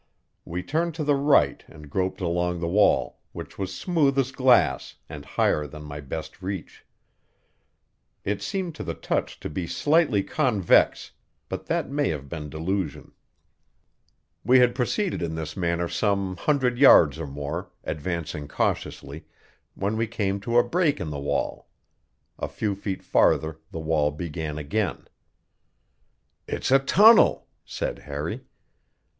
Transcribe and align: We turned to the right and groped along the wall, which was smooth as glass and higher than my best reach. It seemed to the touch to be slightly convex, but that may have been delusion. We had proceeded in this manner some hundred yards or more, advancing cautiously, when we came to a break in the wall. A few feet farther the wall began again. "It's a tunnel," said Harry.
We 0.45 0.63
turned 0.63 0.95
to 0.95 1.03
the 1.03 1.13
right 1.13 1.63
and 1.67 1.87
groped 1.87 2.21
along 2.21 2.59
the 2.59 2.67
wall, 2.67 3.19
which 3.33 3.59
was 3.59 3.71
smooth 3.71 4.17
as 4.17 4.31
glass 4.31 4.95
and 5.07 5.23
higher 5.23 5.67
than 5.67 5.83
my 5.83 5.99
best 6.01 6.41
reach. 6.41 6.83
It 8.25 8.41
seemed 8.41 8.73
to 8.73 8.83
the 8.83 8.95
touch 8.95 9.39
to 9.41 9.47
be 9.47 9.67
slightly 9.67 10.23
convex, 10.23 11.11
but 11.49 11.67
that 11.67 11.91
may 11.91 12.09
have 12.09 12.27
been 12.29 12.49
delusion. 12.49 13.11
We 14.43 14.57
had 14.57 14.73
proceeded 14.73 15.21
in 15.21 15.35
this 15.35 15.55
manner 15.55 15.87
some 15.87 16.35
hundred 16.35 16.79
yards 16.79 17.19
or 17.19 17.27
more, 17.27 17.69
advancing 17.83 18.47
cautiously, 18.47 19.27
when 19.75 19.97
we 19.97 20.07
came 20.07 20.39
to 20.39 20.57
a 20.57 20.63
break 20.67 20.99
in 20.99 21.11
the 21.11 21.19
wall. 21.19 21.67
A 22.39 22.47
few 22.47 22.73
feet 22.73 23.03
farther 23.03 23.59
the 23.69 23.77
wall 23.79 24.09
began 24.09 24.57
again. 24.57 25.07
"It's 26.47 26.71
a 26.71 26.79
tunnel," 26.79 27.45
said 27.65 27.99
Harry. 27.99 28.41